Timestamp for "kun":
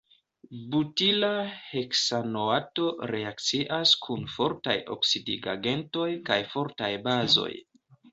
4.05-4.25